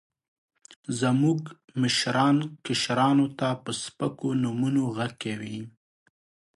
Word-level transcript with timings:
زموږ 0.99 1.39
مشران، 1.81 2.37
کشرانو 2.65 3.27
ته 3.39 3.47
په 3.63 3.71
سپکو 3.81 4.27
نومونو 4.43 4.83
غږ 4.95 5.11
کوي. 5.23 5.59